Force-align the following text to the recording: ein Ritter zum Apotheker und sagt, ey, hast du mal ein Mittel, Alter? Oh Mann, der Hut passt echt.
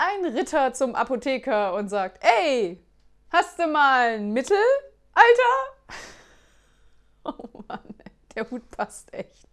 ein 0.00 0.24
Ritter 0.24 0.72
zum 0.72 0.94
Apotheker 0.94 1.74
und 1.74 1.88
sagt, 1.88 2.24
ey, 2.24 2.82
hast 3.30 3.58
du 3.58 3.66
mal 3.66 4.14
ein 4.14 4.32
Mittel, 4.32 4.56
Alter? 5.12 5.98
Oh 7.22 7.62
Mann, 7.68 7.94
der 8.34 8.50
Hut 8.50 8.66
passt 8.70 9.12
echt. 9.12 9.46